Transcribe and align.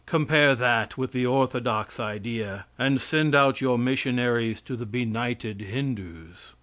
Compare 0.07 0.55
that 0.55 0.97
with 0.97 1.11
the 1.11 1.27
orthodox 1.27 1.99
idea, 1.99 2.65
and 2.75 2.99
send 2.99 3.35
out 3.35 3.61
your 3.61 3.77
missionaries 3.77 4.59
to 4.59 4.75
the 4.75 4.87
benighted 4.87 5.61
Hindoos. 5.61 6.55